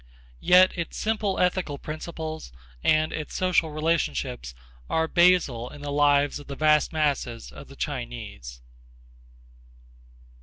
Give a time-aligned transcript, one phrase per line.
[0.39, 2.51] Yet its simple ethical principles
[2.83, 4.55] and its social relationships
[4.89, 8.61] are basal in the lives of the vast masses of the Chinese.